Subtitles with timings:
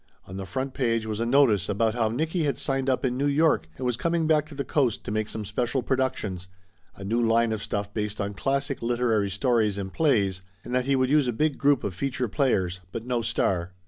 [0.25, 3.27] On the front page was a notice about how Nicky had signed up in New
[3.27, 6.47] York and was coming back to the Coast to make some special productions
[6.95, 10.95] a new line of stuff based on classic literary stories and plays, and that he
[10.95, 13.73] would use a big group of feature players, but no star.